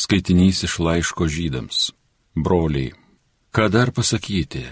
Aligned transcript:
Skaitinys 0.00 0.62
iš 0.64 0.78
laiško 0.80 1.26
žydams. 1.28 1.78
Broliai, 2.34 2.94
ką 3.52 3.66
dar 3.68 3.90
pasakyti? 3.92 4.62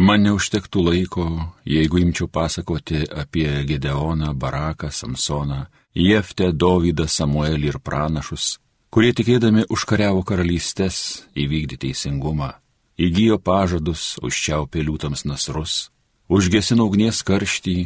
Man 0.00 0.24
neužtektų 0.24 0.84
laiko, 0.86 1.24
jeigu 1.68 2.00
imčiau 2.00 2.30
pasakoti 2.32 3.02
apie 3.22 3.50
Gedeoną, 3.68 4.30
Baraką, 4.32 4.88
Samsoną, 4.88 5.66
Jeftę, 5.94 6.48
Dovydą, 6.56 7.04
Samuelį 7.04 7.68
ir 7.74 7.78
pranašus, 7.84 8.46
kurie 8.88 9.12
tikėdami 9.12 9.66
užkariavo 9.68 10.22
karalystės, 10.24 11.26
įvykdė 11.36 11.76
teisingumą, 11.82 12.54
įgyjo 12.96 13.36
pažadus, 13.44 14.14
užčiaupė 14.24 14.86
liūtams 14.86 15.26
nasrus, 15.28 15.74
užgesino 16.32 16.88
ugnies 16.88 17.20
karštį, 17.28 17.76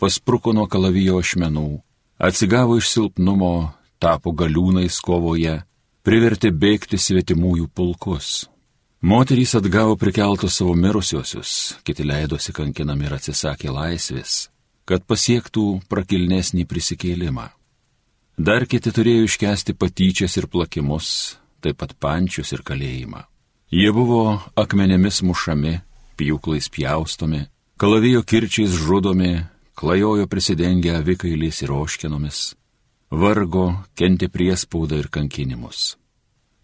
paspruko 0.00 0.56
nuo 0.56 0.64
kalavijo 0.72 1.20
ašmenų, 1.20 1.82
atsigavo 2.16 2.80
iš 2.80 2.88
silpnumo, 2.94 3.52
tapo 4.00 4.32
galiūnais 4.32 4.96
kovoje, 5.04 5.60
privertė 6.02 6.50
bėgti 6.50 6.98
svetimųjų 6.98 7.68
pulkus. 7.74 8.48
Moterys 9.02 9.54
atgavo 9.58 9.96
prikeltus 9.98 10.60
savo 10.60 10.74
mirusiosius, 10.78 11.78
kiti 11.82 12.06
leidosi 12.06 12.54
kankinami 12.54 13.08
ir 13.08 13.16
atsisakė 13.16 13.72
laisvės, 13.74 14.46
kad 14.86 15.02
pasiektų 15.06 15.66
prakilnesnį 15.90 16.66
prisikėlimą. 16.70 17.48
Dar 18.38 18.66
kiti 18.66 18.92
turėjo 18.94 19.26
iškesti 19.26 19.74
patyčias 19.74 20.38
ir 20.38 20.46
plakimus, 20.50 21.36
taip 21.62 21.78
pat 21.82 21.94
pančius 21.98 22.54
ir 22.54 22.62
kalėjimą. 22.66 23.26
Jie 23.72 23.90
buvo 23.94 24.38
akmenėmis 24.58 25.22
mušami, 25.26 25.80
pjūklais 26.18 26.70
pjaustomi, 26.70 27.46
kalavijo 27.80 28.22
kirčiais 28.22 28.74
žudomi, 28.74 29.34
klajojo 29.74 30.26
prisidengę 30.30 30.94
avikailiais 30.98 31.62
ir 31.64 31.72
oškinomis, 31.74 32.52
vargo, 33.12 33.84
kentė 33.94 34.28
priespaudą 34.32 34.98
ir 35.02 35.08
kankinimus. 35.12 35.96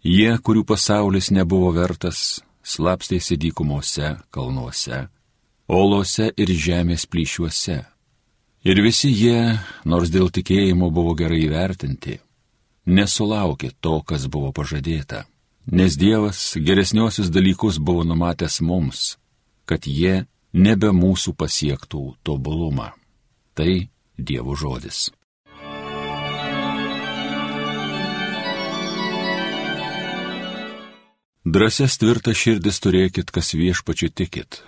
Jie, 0.03 0.31
kurių 0.41 0.63
pasaulis 0.65 1.29
nebuvo 1.35 1.71
vertas, 1.75 2.41
slapstėsi 2.63 3.37
dykumose, 3.37 4.15
kalnuose, 4.33 5.07
olose 5.67 6.31
ir 6.37 6.49
žemės 6.49 7.05
plyšiuose. 7.05 7.83
Ir 8.65 8.81
visi 8.83 9.11
jie, 9.11 9.59
nors 9.85 10.09
dėl 10.11 10.31
tikėjimo 10.35 10.89
buvo 10.91 11.13
gerai 11.19 11.43
įvertinti, 11.45 12.17
nesulaukė 12.85 13.71
to, 13.79 13.99
kas 14.01 14.27
buvo 14.27 14.51
pažadėta, 14.55 15.25
nes 15.71 15.95
Dievas 15.99 16.57
geresniosius 16.57 17.29
dalykus 17.31 17.77
buvo 17.79 18.03
numatęs 18.03 18.59
mums, 18.65 19.15
kad 19.69 19.87
jie 19.87 20.25
nebe 20.53 20.91
mūsų 20.95 21.35
pasiektų 21.37 22.03
tobulumą. 22.23 22.91
Tai 23.53 23.71
Dievo 24.17 24.55
žodis. 24.55 25.09
Drąsias 31.45 31.95
tvirtas 31.95 32.35
širdis 32.35 32.81
turėkit, 32.83 33.29
kas 33.31 33.53
viešpačiu 33.55 34.09
tikit. 34.11 34.59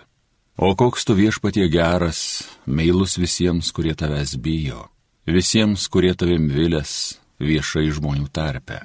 O 0.55 0.71
koks 0.79 1.03
tu 1.03 1.17
viešpatie 1.17 1.65
geras, 1.67 2.47
meilus 2.63 3.17
visiems, 3.19 3.73
kurie 3.75 3.91
tavęs 3.91 4.37
bijo, 4.39 4.85
visiems, 5.27 5.89
kurie 5.91 6.13
tavim 6.15 6.47
vilės 6.47 7.19
viešai 7.43 7.91
žmonių 7.91 8.31
tarpe. 8.31 8.79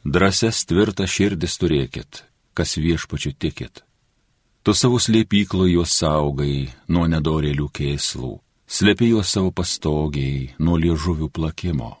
Drąsias 0.00 0.64
tvirtas 0.64 1.12
širdis 1.12 1.60
turėkit, 1.60 2.24
kas 2.56 2.78
viešpačiu 2.80 3.36
tikit. 3.36 3.84
Tu 4.64 4.72
savo 4.72 4.96
slėpyklų 4.96 5.74
juos 5.74 5.92
saugai 5.92 6.72
nuo 6.88 7.04
nedorėlių 7.04 7.68
kėslų, 7.68 8.38
slėpi 8.64 9.12
juos 9.12 9.28
savo 9.28 9.52
pastogiai 9.52 10.54
nuo 10.56 10.80
liežuvių 10.80 11.28
plakimo. 11.28 11.98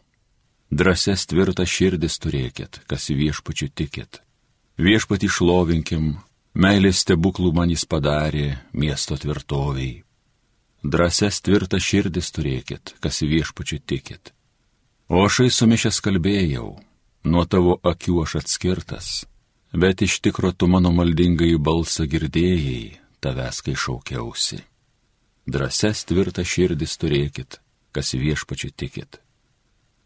Drąsias 0.72 1.28
tvirtas 1.28 1.68
širdis 1.68 2.16
turėkit, 2.24 2.80
kas 2.88 3.12
viešpačiu 3.12 3.68
tikit 3.68 4.24
Viešpatį 4.74 5.28
šlovinkim, 5.30 6.06
meilės 6.58 7.04
stebuklų 7.04 7.52
man 7.54 7.70
jis 7.70 7.84
padarė 7.86 8.58
miesto 8.74 9.14
tvirtoviai. 9.14 10.02
Drąses 10.82 11.38
tvirtas 11.46 11.86
širdis 11.86 12.32
turėkit, 12.34 12.96
kas 12.98 13.22
viešpačiu 13.22 13.78
tikit. 13.86 14.34
O 15.06 15.22
aš 15.22 15.46
sumišęs 15.54 16.00
kalbėjau, 16.02 16.74
nuo 17.22 17.44
tavo 17.46 17.78
akių 17.86 18.18
aš 18.24 18.36
atskirtas, 18.42 19.24
bet 19.70 20.02
iš 20.02 20.18
tikro 20.18 20.50
tu 20.50 20.66
mano 20.66 20.90
maldingai 20.90 21.54
balsą 21.54 22.10
girdėjai, 22.10 22.98
tavęs 23.22 23.62
kai 23.62 23.78
šaukiausi. 23.78 24.58
Drąses 25.46 26.02
tvirtas 26.02 26.50
širdis 26.50 26.98
turėkit, 26.98 27.60
kas 27.94 28.16
viešpačiu 28.18 28.74
tikit. 28.74 29.20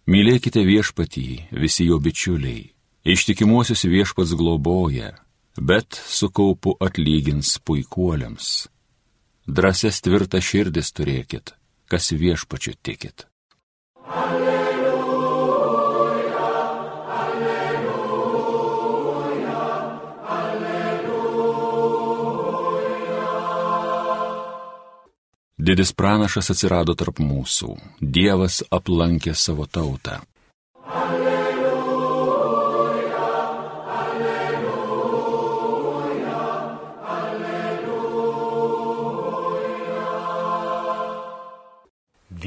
Mylėkite 0.04 0.60
viešpatį, 0.60 1.48
visi 1.56 1.88
jo 1.88 1.96
bičiuliai 2.04 2.68
Ištikimuosius 3.08 3.84
viešpats 3.84 4.34
globoja, 4.34 5.12
bet 5.60 6.00
su 6.06 6.30
kaupu 6.30 6.76
atlygins 6.80 7.58
puikuoliams. 7.64 8.68
Drąsias 9.46 10.00
tvirtą 10.04 10.40
širdis 10.44 10.92
turėkit, 10.92 11.54
kas 11.88 12.12
viešpačiu 12.12 12.72
tikit. 12.84 13.24
Alleluja, 14.04 15.56
alleluja, 17.22 18.36
alleluja. 20.40 21.18
Didis 25.56 25.96
pranašas 25.96 26.50
atsirado 26.52 26.92
tarp 26.92 27.24
mūsų, 27.24 27.76
Dievas 28.00 28.60
aplankė 28.68 29.32
savo 29.32 29.64
tautą. 29.64 30.20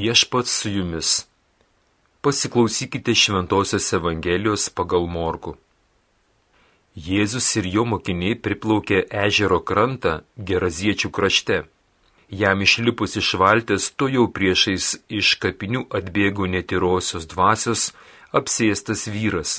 Viešpats 0.02 0.50
su 0.60 0.70
jumis. 0.70 1.26
Pasiklausykite 2.20 3.14
Šventojios 3.14 3.92
Evangelijos 3.98 4.62
pagal 4.78 5.04
Morku. 5.16 5.52
Jėzus 7.08 7.50
ir 7.60 7.68
jo 7.74 7.84
mokiniai 7.90 8.38
priplaukė 8.46 8.98
ežero 9.26 9.60
krantą 9.68 10.14
Geraziečių 10.48 11.10
krašte. 11.18 11.58
Jam 12.40 12.64
išlipus 12.66 13.14
iš 13.22 13.30
valtės, 13.44 13.86
to 13.98 14.10
jau 14.16 14.26
priešais 14.38 14.88
iš 15.20 15.36
kapinių 15.44 15.84
atbėgo 16.00 16.50
netyrosios 16.56 17.30
dvasios 17.34 17.86
apsėstas 18.40 19.06
vyras. 19.14 19.54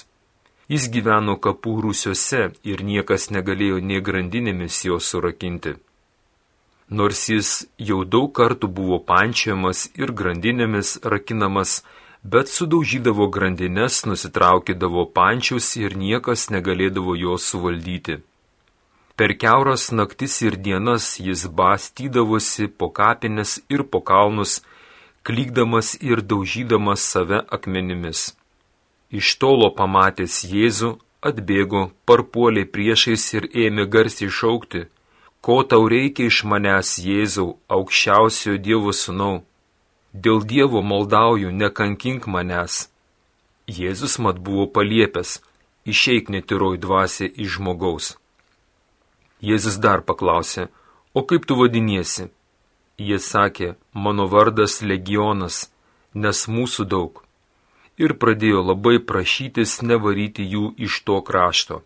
Jis 0.67 0.91
gyveno 0.97 1.39
kapų 1.47 1.79
rūsiuose 1.87 2.43
ir 2.73 2.85
niekas 2.91 3.31
negalėjo 3.37 3.79
nie 3.93 4.03
grandinėmis 4.11 4.83
jo 4.91 4.99
surakinti 5.11 5.77
nors 6.93 7.21
jis 7.29 7.49
jau 7.89 8.03
daug 8.15 8.29
kartų 8.37 8.69
buvo 8.79 8.99
pančiamas 9.09 9.87
ir 10.01 10.13
grandinėmis 10.19 10.99
rakinamas, 11.13 11.81
bet 12.23 12.51
sudaužydavo 12.55 13.27
grandinės, 13.35 14.03
nusitraukydavo 14.09 15.07
pančius 15.17 15.73
ir 15.81 15.97
niekas 16.03 16.49
negalėdavo 16.53 17.17
jo 17.23 17.39
suvaldyti. 17.47 18.19
Per 19.17 19.33
keuras 19.41 19.89
naktis 19.91 20.39
ir 20.45 20.55
dienas 20.67 21.09
jis 21.25 21.47
bastydavosi 21.59 22.69
po 22.69 22.89
kapines 22.99 23.59
ir 23.69 23.83
po 23.83 24.01
kalnus, 24.01 24.61
klykdamas 25.25 25.95
ir 26.01 26.21
daužydamas 26.21 27.03
save 27.11 27.43
akmenimis. 27.57 28.31
Iš 29.13 29.35
tolo 29.41 29.69
pamatęs 29.77 30.41
Jėzų, 30.49 30.95
atbėgo, 31.29 31.83
parpuolė 32.09 32.65
priešais 32.65 33.27
ir 33.37 33.45
ėmė 33.65 33.85
garsiai 33.93 34.33
šaukti 34.39 34.87
Ko 35.43 35.55
tau 35.67 35.89
reikia 35.91 36.29
iš 36.31 36.37
manęs, 36.47 36.89
Jėzau, 37.03 37.57
aukščiausiojo 37.75 38.61
Dievo 38.63 38.93
sūnau? 38.95 39.41
Dėl 40.15 40.39
Dievo 40.47 40.79
maldauju, 40.91 41.51
nekankink 41.51 42.29
manęs. 42.31 42.85
Jėzus 43.67 44.15
mat 44.23 44.39
buvo 44.45 44.69
paliepęs, 44.77 45.41
išeik 45.83 46.31
netiroj 46.31 46.79
dvasia 46.85 47.27
iš 47.27 47.57
žmogaus. 47.57 48.13
Jėzus 49.43 49.81
dar 49.83 50.05
paklausė, 50.07 50.69
o 51.11 51.25
kaip 51.27 51.43
tu 51.49 51.59
vadiniesi? 51.59 52.29
Jie 52.95 53.19
sakė, 53.19 53.73
mano 53.91 54.29
vardas 54.31 54.79
legionas, 54.79 55.67
nes 56.15 56.47
mūsų 56.47 56.87
daug. 56.87 57.19
Ir 57.99 58.15
pradėjo 58.15 58.63
labai 58.71 58.95
prašytis 59.11 59.81
nevaryti 59.83 60.47
jų 60.55 60.71
iš 60.87 61.03
to 61.03 61.19
krašto. 61.19 61.83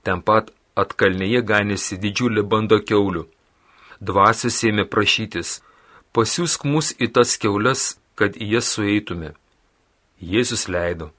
Ten 0.00 0.24
pat 0.24 0.54
atkalnėje 0.74 1.42
ganėsi 1.50 1.98
didžiulė 2.02 2.42
banda 2.42 2.80
keulių. 2.90 3.24
Dvasios 4.00 4.60
ėmė 4.68 4.84
prašytis, 4.90 5.60
pasiūsk 6.12 6.64
mus 6.68 6.92
į 6.98 7.10
tas 7.16 7.36
keules, 7.38 7.94
kad 8.18 8.36
į 8.36 8.54
jas 8.56 8.70
sueitume. 8.74 9.34
Jėzus 10.20 10.68
leido. 10.68 11.10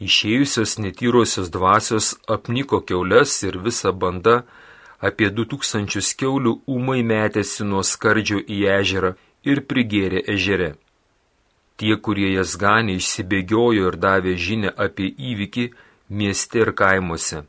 Išėjusios 0.00 0.78
netyrosios 0.82 1.50
dvasios 1.54 2.14
apniko 2.28 2.80
keules 2.80 3.36
ir 3.46 3.58
visa 3.66 3.92
banda 3.92 4.42
apie 5.00 5.30
du 5.30 5.44
tūkstančius 5.48 6.14
keulių 6.20 6.58
ūmai 6.74 7.00
metėsi 7.06 7.64
nuo 7.68 7.82
skardžio 7.86 8.40
į 8.40 8.58
ežerą 8.80 9.14
ir 9.44 9.62
prigėrė 9.70 10.24
ežere. 10.34 10.74
Tie, 11.76 11.94
kurie 11.96 12.30
jas 12.32 12.54
ganė, 12.56 12.98
išsibėgiojo 13.00 13.88
ir 13.90 13.96
davė 13.98 14.36
žinę 14.38 14.70
apie 14.86 15.08
įvykį 15.30 15.64
mieste 16.10 16.62
ir 16.62 16.70
kaimuose. 16.78 17.42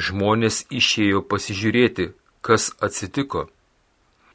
Žmonės 0.00 0.64
išėjo 0.72 1.20
pasižiūrėti, 1.30 2.10
kas 2.46 2.70
atsitiko. 2.80 3.48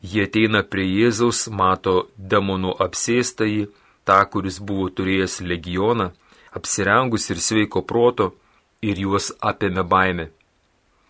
Jie 0.06 0.28
ateina 0.28 0.62
prie 0.62 0.86
Jėzaus, 0.86 1.48
mato 1.50 1.96
demonų 2.18 2.76
apsėstąjį, 2.86 3.64
tą, 4.06 4.20
kuris 4.30 4.60
buvo 4.62 4.92
turėjęs 4.98 5.40
legioną, 5.42 6.12
apsirengus 6.58 7.30
ir 7.34 7.42
sveiko 7.42 7.82
proto, 7.82 8.34
ir 8.86 9.02
juos 9.06 9.32
apėmė 9.52 9.84
baime. 9.94 10.28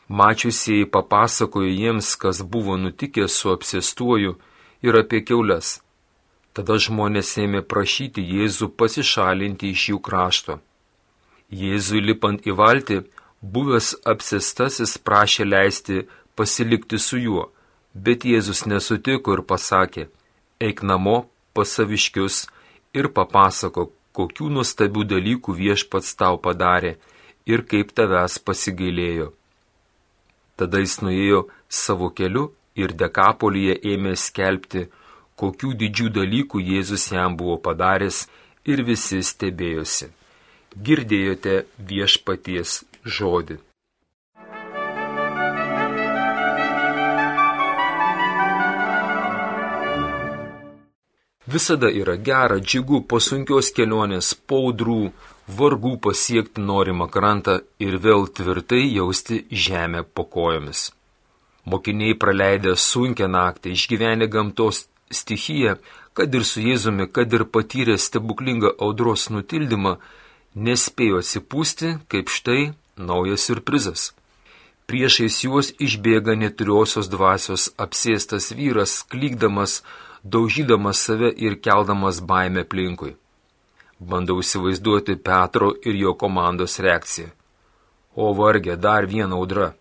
Mačiusieji 0.08 0.86
papasakojo 0.96 1.72
jiems, 1.72 2.14
kas 2.22 2.42
buvo 2.56 2.78
nutikę 2.78 3.28
su 3.28 3.52
apsėstuoju 3.56 4.36
ir 4.86 5.00
apie 5.02 5.24
keules. 5.26 5.80
Tada 6.56 6.78
žmonės 6.86 7.34
ėmė 7.42 7.66
prašyti 7.72 8.24
Jėzų 8.24 8.70
pasišalinti 8.80 9.74
iš 9.76 9.90
jų 9.92 10.00
krašto. 10.08 10.60
Jėzui 11.52 12.00
lipant 12.06 12.46
į 12.48 12.54
valtį, 12.62 13.02
buvęs 13.54 13.94
apsėstasis 14.12 14.98
prašė 15.06 15.46
leisti 15.46 16.04
pasilikti 16.36 17.00
su 17.00 17.20
juo, 17.22 17.46
bet 17.94 18.26
Jėzus 18.26 18.66
nesutiko 18.70 19.36
ir 19.38 19.44
pasakė, 19.52 20.08
eik 20.60 20.84
namo 20.84 21.18
pas 21.54 21.72
saviškius 21.78 22.46
ir 22.98 23.12
papasako, 23.18 23.90
kokių 24.16 24.50
nuostabių 24.58 25.06
dalykų 25.14 25.56
viešpats 25.62 26.16
tau 26.20 26.40
padarė 26.42 26.96
ir 27.46 27.64
kaip 27.72 27.92
tavęs 27.98 28.40
pasigailėjo. 28.48 29.32
Tada 30.56 30.80
jis 30.84 31.02
nuėjo 31.04 31.42
savo 31.70 32.10
keliu 32.18 32.50
ir 32.80 32.96
dekapolyje 32.96 33.76
ėmė 33.94 34.16
skelbti, 34.20 34.88
kokių 35.40 35.74
didžių 35.82 36.12
dalykų 36.20 36.64
Jėzus 36.72 37.10
jam 37.12 37.36
buvo 37.40 37.58
padaręs 37.60 38.26
ir 38.66 38.84
visi 38.88 39.20
stebėjosi. 39.24 40.12
Girdėjote 40.76 41.66
viešpaties 41.92 42.82
žodį. 43.06 43.62
Visada 51.46 51.92
yra 51.94 52.16
gera, 52.18 52.58
džiugu 52.60 53.04
po 53.08 53.20
sunkios 53.22 53.70
kelionės, 53.78 54.34
paudrų, 54.50 55.12
vargų 55.58 55.94
pasiekti 56.02 56.64
norimą 56.66 57.06
krantą 57.14 57.60
ir 57.80 58.00
vėl 58.02 58.26
tvirtai 58.28 58.82
jausti 58.96 59.44
žemę 59.66 60.02
po 60.04 60.26
kojomis. 60.26 60.90
Mokiniai 61.70 62.18
praleidę 62.18 62.74
sunkę 62.76 63.30
naktį, 63.30 63.76
išgyvenę 63.78 64.28
gamtos 64.34 64.88
stichiją, 65.14 65.78
kad 66.18 66.34
ir 66.34 66.44
su 66.50 66.66
Jėzumi, 66.66 67.08
kad 67.14 67.34
ir 67.34 67.46
patyrę 67.46 67.98
stebuklingą 68.02 68.74
audros 68.82 69.30
nutildymą, 69.30 69.96
nespėjo 70.56 71.22
atsipūsti, 71.22 71.94
kaip 72.10 72.34
štai 72.34 72.74
naujas 72.98 73.46
surprizas. 73.48 74.14
Priešais 74.86 75.38
juos 75.44 75.72
išbėga 75.82 76.36
neturiosios 76.38 77.10
dvasios 77.10 77.72
apsėstas 77.82 78.52
vyras, 78.54 79.00
klykdamas, 79.10 79.82
daužydamas 80.24 81.02
save 81.08 81.32
ir 81.48 81.58
keldamas 81.58 82.22
baimę 82.22 82.66
aplinkui. 82.66 83.16
Bandau 84.00 84.42
įsivaizduoti 84.44 85.16
Petro 85.16 85.72
ir 85.82 85.96
jo 85.96 86.14
komandos 86.14 86.78
reakciją. 86.84 87.32
O 88.16 88.32
vargė 88.38 88.76
dar 88.78 89.08
viena 89.10 89.36
audra. 89.40 89.74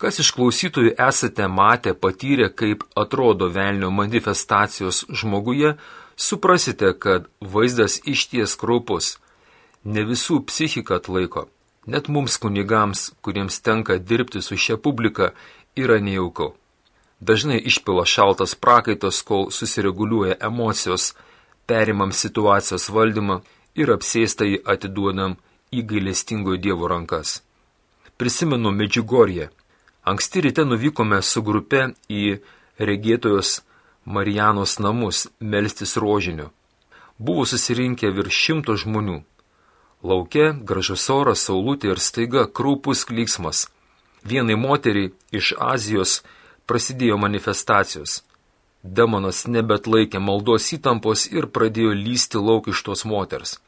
Kas 0.00 0.16
iš 0.22 0.30
klausytojų 0.32 0.94
esate 1.08 1.48
matę, 1.48 1.92
patyrę, 1.92 2.48
kaip 2.48 2.86
atrodo 2.96 3.50
velnio 3.52 3.90
manifestacijos 3.92 5.02
žmoguje, 5.10 5.74
suprasite, 6.16 6.94
kad 6.96 7.26
vaizdas 7.40 7.98
išties 8.08 8.56
kraupus. 8.60 9.18
Ne 9.84 10.06
visų 10.08 10.40
psichika 10.48 11.00
atlaiko. 11.00 11.48
Net 11.86 12.08
mums 12.08 12.36
kunigams, 12.36 13.12
kuriems 13.20 13.60
tenka 13.64 13.98
dirbti 13.98 14.42
su 14.42 14.56
šia 14.56 14.76
publika, 14.76 15.30
yra 15.76 16.00
nejauku. 16.00 16.52
Dažnai 17.20 17.58
išpila 17.58 18.04
šaltas 18.04 18.54
prakaitos, 18.54 19.22
kol 19.22 19.50
susireguliuoja 19.50 20.36
emocijos, 20.40 21.14
perimam 21.66 22.12
situacijos 22.12 22.88
valdymą 22.88 23.40
ir 23.74 23.92
apsėstai 23.94 24.60
atiduodam 24.64 25.36
į 25.72 25.84
gailestingojo 25.90 26.60
Dievo 26.60 26.88
rankas. 26.88 27.40
Prisimenu 28.16 28.72
Medžiugorje. 28.72 29.48
Anksti 30.04 30.40
ryte 30.40 30.64
nuvykome 30.64 31.22
su 31.22 31.42
grupe 31.42 31.86
į 32.08 32.40
regėtojos 32.78 33.60
Marijanos 34.04 34.78
namus 34.78 35.28
melstis 35.40 35.96
rožinio. 35.96 36.50
Buvo 37.18 37.44
susirinkę 37.44 38.10
virš 38.16 38.44
šimto 38.44 38.76
žmonių. 38.80 39.20
Lauke 40.02 40.54
gražus 40.64 41.10
oras, 41.12 41.42
saulutė 41.44 41.90
ir 41.92 42.00
staiga 42.00 42.46
kraupus 42.48 43.04
klyksmas. 43.04 43.66
Vienai 44.24 44.56
moteriai 44.56 45.12
iš 45.36 45.52
Azijos 45.60 46.22
prasidėjo 46.66 47.18
manifestacijos. 47.20 48.22
Demonas 48.82 49.44
nebet 49.46 49.86
laikė 49.86 50.22
maldos 50.24 50.70
įtampos 50.72 51.26
ir 51.28 51.50
pradėjo 51.52 51.92
lysti 51.92 52.40
lauk 52.40 52.72
iš 52.72 52.80
tos 52.86 53.04
moters. 53.04 53.58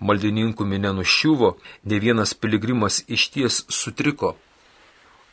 Maldininkų 0.00 0.64
minė 0.64 0.94
nuščiuvo, 0.96 1.56
ne 1.84 2.00
vienas 2.00 2.32
piligrimas 2.34 3.02
išties 3.06 3.66
sutriko. 3.68 4.34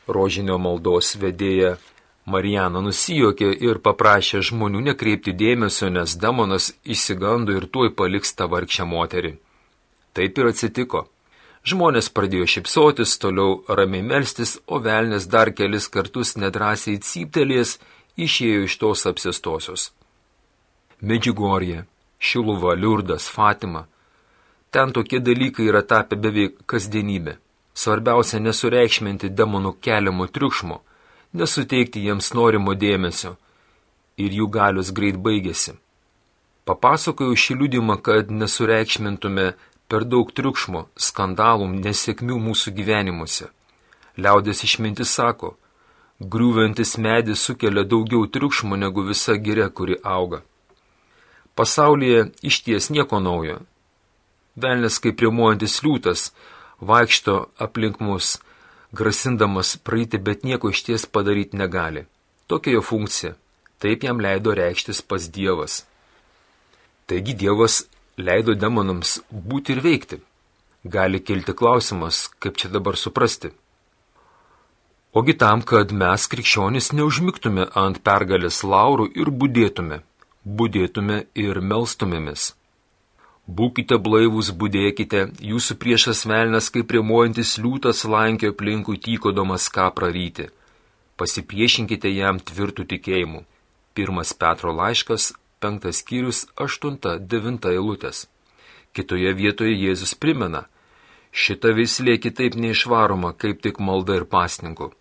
Rožinio 0.08 0.60
maldos 0.60 1.16
vedėja 1.16 1.78
Marijana 2.30 2.82
nusijokė 2.84 3.54
ir 3.64 3.80
paprašė 3.80 4.44
žmonių 4.52 4.84
nekreipti 4.92 5.32
dėmesio, 5.34 5.88
nes 5.90 6.20
demonas 6.20 6.74
įsigando 6.84 7.56
ir 7.56 7.72
tuoj 7.72 7.96
paliks 7.96 8.36
tą 8.36 8.52
vargšę 8.52 8.86
moterį. 8.86 9.40
Taip 10.14 10.38
ir 10.38 10.50
atsitiko. 10.52 11.06
Žmonės 11.70 12.08
pradėjo 12.16 12.48
šipsotis, 12.48 13.18
toliau 13.22 13.60
ramiai 13.68 14.02
melstis, 14.06 14.58
o 14.66 14.80
velnės 14.80 15.28
dar 15.28 15.52
kelis 15.52 15.90
kartus 15.92 16.38
nedrasiai 16.40 17.02
cyptelės 17.04 17.78
išėjo 18.18 18.66
iš 18.68 18.78
tos 18.82 19.06
apsistosios. 19.10 19.92
Medžiugorje, 21.02 21.86
Šiluva, 22.20 22.74
Liurdas, 22.76 23.30
Fatima. 23.30 23.86
Ten 24.72 24.92
tokie 24.92 25.20
dalykai 25.20 25.68
yra 25.72 25.82
tapę 25.82 26.18
beveik 26.20 26.60
kasdienybė. 26.70 27.38
Svarbiausia 27.74 28.42
nesureikšminti 28.44 29.30
demonų 29.32 29.78
keliamo 29.80 30.28
triukšmo, 30.28 30.82
nesuteikti 31.40 32.04
jiems 32.08 32.34
norimo 32.36 32.76
dėmesio. 32.76 33.38
Ir 34.20 34.36
jų 34.36 34.50
galius 34.52 34.92
greit 34.92 35.16
baigėsi. 35.16 35.78
Papasakojau 36.68 37.38
šį 37.40 37.56
liūdimą, 37.62 37.96
kad 38.04 38.30
nesureikšmintume 38.30 39.54
per 39.90 40.06
daug 40.06 40.30
triukšmo, 40.32 40.88
skandalų, 40.96 41.68
nesėkmių 41.86 42.38
mūsų 42.50 42.76
gyvenimuose. 42.78 43.50
Liaudės 44.20 44.64
išmintis 44.68 45.12
sako, 45.18 45.56
Griūvantis 46.20 46.98
medis 47.00 47.40
sukelia 47.40 47.86
daugiau 47.88 48.26
triukšmo 48.28 48.76
negu 48.76 49.06
visa 49.08 49.38
giria, 49.40 49.70
kuri 49.70 49.96
auga. 50.04 50.42
Pasaulyje 51.56 52.26
išties 52.44 52.90
nieko 52.92 53.22
naujo. 53.24 53.62
Velnes 54.60 55.00
kaip 55.00 55.24
rimuojantis 55.24 55.78
liūtas 55.86 56.26
vaikšto 56.92 57.36
aplink 57.66 58.02
mus, 58.04 58.34
grasindamas 58.92 59.78
praeiti, 59.78 60.20
bet 60.20 60.44
nieko 60.44 60.74
išties 60.76 61.08
padaryti 61.08 61.56
negali. 61.56 62.04
Tokia 62.48 62.76
jo 62.76 62.84
funkcija. 62.84 63.38
Taip 63.80 64.04
jam 64.04 64.20
leido 64.20 64.52
reikštis 64.52 65.00
pas 65.02 65.32
Dievas. 65.32 65.86
Taigi 67.08 67.32
Dievas 67.32 67.86
leido 68.20 68.56
demonams 68.56 69.20
būti 69.32 69.76
ir 69.76 69.82
veikti. 69.86 70.20
Gali 70.84 71.20
kilti 71.20 71.56
klausimas, 71.56 72.28
kaip 72.40 72.60
čia 72.60 72.70
dabar 72.72 72.96
suprasti. 72.96 73.52
Ogi 75.12 75.34
tam, 75.42 75.64
kad 75.66 75.92
mes 75.92 76.28
krikščionys 76.32 76.92
neužmygtume 76.94 77.66
ant 77.84 77.98
pergalės 78.06 78.62
laurų 78.64 79.10
ir 79.18 79.32
būdėtume, 79.42 80.04
būdėtume 80.46 81.24
ir 81.34 81.60
melstumėmis. 81.72 82.54
Būkite 83.50 83.98
blaivus, 83.98 84.52
būdėkite, 84.54 85.24
jūsų 85.42 85.76
priešas 85.82 86.22
velnas 86.30 86.70
kaip 86.70 86.92
rimuojantis 86.94 87.56
liūtas 87.58 88.04
lankio 88.06 88.52
aplinkui 88.54 89.00
tykodamas 89.02 89.66
ką 89.74 89.88
praryti. 89.98 90.46
Pasipriešinkite 91.18 92.12
jam 92.14 92.38
tvirtų 92.38 92.86
tikėjimu. 92.94 93.42
Pirmas 93.98 94.36
Petro 94.38 94.72
laiškas, 94.78 95.34
penktas 95.60 96.02
skyrius, 96.02 96.46
aštunta, 96.56 97.18
devinta 97.20 97.74
eilutės. 97.74 98.28
Kitoje 98.96 99.34
vietoje 99.38 99.76
Jėzus 99.76 100.16
primena, 100.16 100.66
šita 101.32 101.74
vislė 101.78 102.18
kitaip 102.18 102.56
neišvaroma, 102.56 103.36
kaip 103.38 103.62
tik 103.62 103.80
malda 103.80 104.18
ir 104.20 104.26
pasninku. 104.26 104.92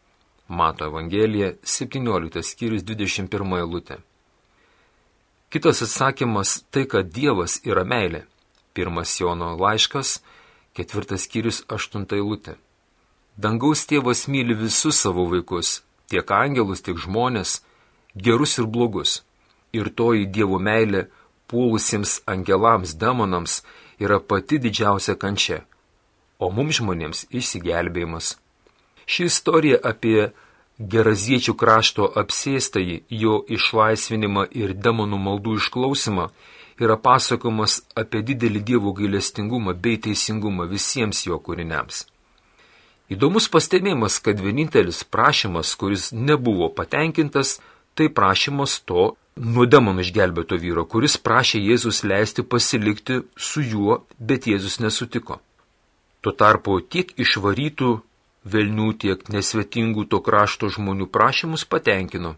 Mato 0.48 0.86
Evangelija 0.88 1.52
17 1.62 2.42
skyrius 2.42 2.84
21 2.84 3.58
eilutė. 3.60 3.98
Kitas 5.48 5.82
atsakymas 5.84 6.62
tai, 6.70 6.84
kad 6.84 7.08
Dievas 7.12 7.60
yra 7.64 7.84
meilė. 7.84 8.26
Pirmas 8.76 9.14
Jono 9.20 9.54
laiškas, 9.56 10.18
ketvirtas 10.76 11.24
skyrius, 11.24 11.62
aštunta 11.72 12.16
eilutė. 12.16 12.58
Dangaus 13.38 13.86
tėvas 13.88 14.26
myli 14.28 14.56
visus 14.58 14.98
savo 14.98 15.24
vaikus, 15.30 15.82
tiek 16.10 16.30
angelus, 16.34 16.82
tiek 16.82 16.98
žmonės, 16.98 17.60
gerus 18.16 18.58
ir 18.58 18.66
blogus. 18.66 19.22
Ir 19.72 19.90
toji 19.92 20.26
Dievo 20.26 20.58
meilė 20.58 21.06
puolusiems 21.48 22.22
angelams, 22.26 22.94
demonams 22.96 23.62
yra 24.00 24.20
pati 24.20 24.58
didžiausia 24.58 25.16
kančia, 25.20 25.62
o 26.38 26.50
mums 26.54 26.78
žmonėms 26.78 27.26
išsigelbėjimas. 27.34 28.36
Ši 29.08 29.28
istorija 29.30 29.80
apie 29.90 30.30
geraziečių 30.78 31.54
krašto 31.58 32.06
apsėstąjį, 32.22 33.00
jo 33.10 33.40
išlaisvinimą 33.48 34.46
ir 34.54 34.76
demonų 34.76 35.18
maldų 35.24 35.56
išklausimą 35.58 36.28
yra 36.78 36.96
pasakomas 37.02 37.80
apie 37.98 38.22
didelį 38.22 38.62
Dievo 38.70 38.92
gailestingumą 38.94 39.74
bei 39.74 39.98
teisingumą 39.98 40.68
visiems 40.70 41.24
jo 41.26 41.40
kūriniams. 41.42 42.04
Įdomus 43.08 43.48
pastebėjimas, 43.48 44.18
kad 44.20 44.38
vienintelis 44.44 45.00
prašymas, 45.02 45.72
kuris 45.80 46.10
nebuvo 46.12 46.68
patenkintas, 46.68 47.56
tai 47.96 48.10
prašymas 48.12 48.78
to 48.84 49.14
nuo 49.38 49.66
demonų 49.66 50.04
išgelbėto 50.04 50.58
vyro, 50.60 50.84
kuris 50.84 51.16
prašė 51.22 51.60
Jėzus 51.62 52.02
leisti 52.04 52.42
pasilikti 52.42 53.22
su 53.36 53.62
juo, 53.62 54.02
bet 54.18 54.46
Jėzus 54.50 54.78
nesutiko. 54.82 55.38
Tuo 56.20 56.32
tarpu 56.34 56.80
tiek 56.80 57.12
išvarytų 57.14 57.92
velnių, 58.44 58.92
tiek 58.98 59.22
nesvetingų 59.30 60.08
to 60.10 60.20
krašto 60.24 60.70
žmonių 60.74 61.08
prašymus 61.14 61.64
patenkino. 61.64 62.34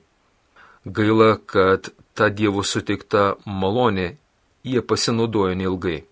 Gaila, 0.84 1.36
kad 1.36 1.92
ta 2.14 2.28
Dievo 2.28 2.64
suteikta 2.64 3.34
malonė 3.46 4.16
jie 4.64 4.82
pasinaudojo 4.82 5.56
neilgai. 5.56 6.02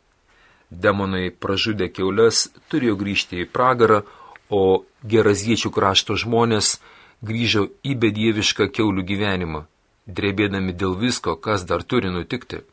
Demonai 0.71 1.31
pražudė 1.33 1.89
keulės, 1.93 2.49
turėjo 2.69 2.97
grįžti 3.01 3.43
į 3.45 3.49
pragarą, 3.53 4.03
o 4.49 4.85
geraziečių 5.05 5.71
krašto 5.73 6.17
žmonės 6.17 6.79
grįžo 7.25 7.69
į 7.85 7.97
bedievišką 8.01 8.69
keulių 8.73 9.05
gyvenimą, 9.05 9.65
drebėdami 10.09 10.73
dėl 10.73 10.97
visko, 10.97 11.37
kas 11.37 11.65
dar 11.69 11.85
turi 11.85 12.11
nutikti. 12.11 12.65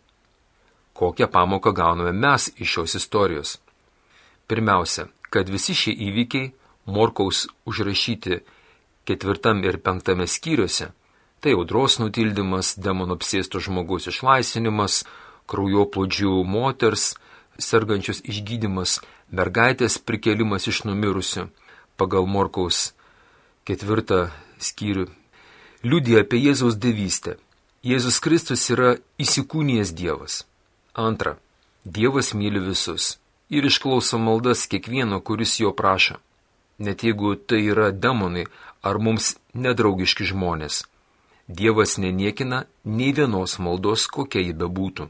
Kokią 0.95 1.27
pamoką 1.27 1.75
gauname 1.75 2.13
mes 2.15 2.47
iš 2.55 2.69
šios 2.77 2.95
istorijos? 3.01 3.57
Pirmiausia, 4.47 5.09
kad 5.29 5.49
visi 5.51 5.75
šie 5.75 5.91
įvykiai 6.07 6.53
Morkaus 6.85 7.47
užrašyti 7.65 8.39
ketvirtam 9.09 9.63
ir 9.65 9.81
penktame 9.81 10.27
skyriuose- 10.27 10.91
tai 11.41 11.51
audros 11.53 11.99
nutildymas, 11.99 12.77
demonų 12.77 13.17
apsėsto 13.17 13.59
žmogaus 13.59 14.07
išlaisvinimas, 14.07 15.03
kraujoplodžių 15.49 16.45
moters, 16.45 17.15
sergančios 17.57 18.21
išgydymas, 18.21 19.01
mergaitės 19.31 19.97
prikelimas 19.97 20.67
iš 20.67 20.83
numirusių 20.85 21.49
pagal 21.97 22.25
Morkaus 22.27 22.93
ketvirtą 23.65 24.31
skyrių, 24.59 25.09
liudija 25.85 26.25
apie 26.25 26.41
Jėzaus 26.41 26.75
devystę. 26.81 27.37
Jėzus 27.85 28.17
Kristus 28.25 28.65
yra 28.73 28.95
įsikūnijęs 29.21 29.93
Dievas. 29.93 30.43
Antra, 31.07 31.37
Dievas 31.85 32.33
myli 32.33 32.59
visus 32.59 33.15
ir 33.53 33.65
išklauso 33.69 34.17
maldas 34.17 34.65
kiekvieno, 34.65 35.21
kuris 35.21 35.59
jo 35.61 35.69
prašo 35.71 36.17
net 36.77 37.03
jeigu 37.03 37.35
tai 37.35 37.61
yra 37.71 37.91
demonai 37.91 38.45
ar 38.83 38.99
mums 38.99 39.35
nedraugiški 39.53 40.27
žmonės. 40.31 40.83
Dievas 41.47 41.97
neniekina 42.01 42.65
nei 42.83 43.13
vienos 43.13 43.59
maldos, 43.59 44.07
kokia 44.07 44.41
ji 44.41 44.53
bebūtų. 44.61 45.09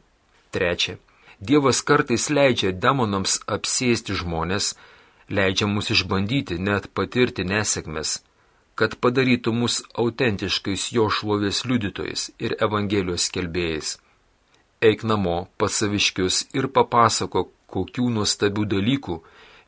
Trečia. 0.51 0.97
Dievas 1.39 1.81
kartais 1.81 2.29
leidžia 2.29 2.71
demonams 2.71 3.39
apsėsti 3.47 4.15
žmonės, 4.15 4.75
leidžia 5.29 5.67
mus 5.67 5.91
išbandyti, 5.91 6.59
net 6.59 6.87
patirti 6.93 7.43
nesėkmes, 7.47 8.21
kad 8.75 8.97
padarytų 8.99 9.53
mus 9.55 9.79
autentiškais 9.95 10.89
jo 10.95 11.07
šlovės 11.09 11.63
liudytojais 11.69 12.27
ir 12.43 12.57
Evangelijos 12.67 13.29
skelbėjais. 13.29 13.95
Eik 14.83 15.05
namo 15.07 15.47
pas 15.57 15.79
saviškius 15.79 16.41
ir 16.57 16.67
papasako, 16.75 17.47
kokių 17.71 18.09
nuostabių 18.17 18.67
dalykų 18.75 19.17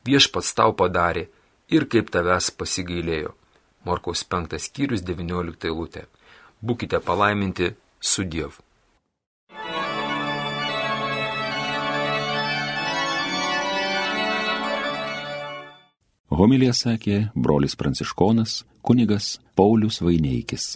viešpats 0.08 0.54
tau 0.60 0.76
padarė 0.76 1.28
ir 1.72 1.88
kaip 1.92 2.12
tavęs 2.14 2.52
pasigailėjo. 2.60 3.34
Morkaus 3.88 4.24
5 4.28 4.60
skyrius 4.60 5.04
19 5.08 5.72
eilutė. 5.72 6.08
Būkite 6.62 7.00
palaiminti 7.00 7.74
su 8.00 8.28
Dievu. 8.28 8.67
Homilija 16.28 16.74
sakė 16.76 17.30
brolis 17.40 17.78
pranciškonas 17.80 18.66
kunigas 18.84 19.38
Paulius 19.56 20.02
Vaineikis. 20.04 20.76